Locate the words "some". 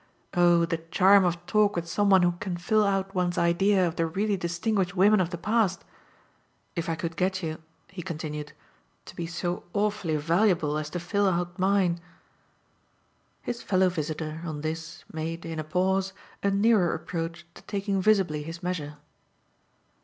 1.87-2.09